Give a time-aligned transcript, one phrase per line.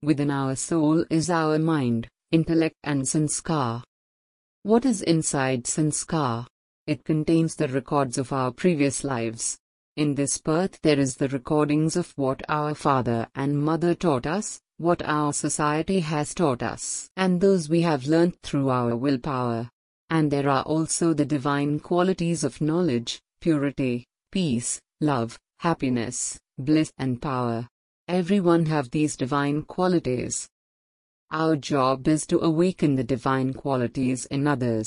[0.00, 3.82] Within our soul is our mind, intellect and sanskar.
[4.62, 6.46] What is inside sanskar?
[6.86, 9.58] It contains the records of our previous lives.
[9.96, 14.60] In this birth there is the recordings of what our father and mother taught us,
[14.76, 19.68] what our society has taught us, and those we have learnt through our willpower.
[20.10, 27.20] And there are also the divine qualities of knowledge, purity, peace, love, happiness, bliss and
[27.20, 27.66] power.
[28.08, 30.48] Everyone have these divine qualities.
[31.30, 34.86] Our job is to awaken the divine qualities in others.